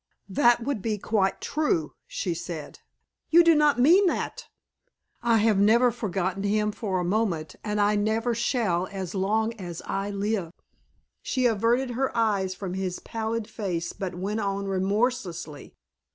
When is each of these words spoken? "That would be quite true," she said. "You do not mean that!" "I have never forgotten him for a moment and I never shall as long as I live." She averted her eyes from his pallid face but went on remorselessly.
"That 0.29 0.63
would 0.63 0.81
be 0.81 0.97
quite 0.97 1.39
true," 1.41 1.93
she 2.07 2.33
said. 2.33 2.79
"You 3.29 3.43
do 3.43 3.53
not 3.53 3.77
mean 3.79 4.07
that!" 4.07 4.47
"I 5.21 5.37
have 5.37 5.59
never 5.59 5.91
forgotten 5.91 6.41
him 6.41 6.71
for 6.71 6.97
a 6.99 7.03
moment 7.05 7.55
and 7.63 7.79
I 7.79 7.95
never 7.95 8.33
shall 8.33 8.87
as 8.91 9.13
long 9.13 9.53
as 9.61 9.79
I 9.85 10.09
live." 10.09 10.53
She 11.21 11.45
averted 11.45 11.91
her 11.91 12.09
eyes 12.17 12.55
from 12.55 12.73
his 12.73 12.97
pallid 12.97 13.47
face 13.47 13.93
but 13.93 14.15
went 14.15 14.39
on 14.39 14.65
remorselessly. 14.67 15.75